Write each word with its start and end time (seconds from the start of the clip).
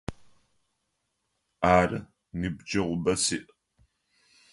Ары, 1.75 1.99
ныбджэгъубэ 2.39 3.13
сиӏ. 3.23 3.39